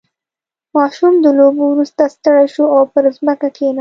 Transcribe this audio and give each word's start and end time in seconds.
•ماشوم 0.75 1.13
د 1.23 1.27
لوبو 1.37 1.63
وروسته 1.69 2.01
ستړی 2.15 2.45
شو 2.53 2.65
او 2.75 2.81
پر 2.93 3.03
ځمکه 3.17 3.47
کښېناست. 3.55 3.69